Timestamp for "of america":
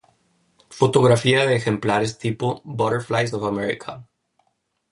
3.35-4.03